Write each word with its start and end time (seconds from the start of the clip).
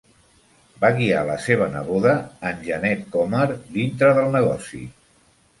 Va 0.85 0.89
guiar 0.99 1.19
la 1.27 1.35
seva 1.43 1.67
neboda, 1.75 2.15
Anjanette 2.53 3.13
Comer, 3.17 3.47
dintre 3.79 4.11
del 4.21 4.33
negoci. 4.39 4.83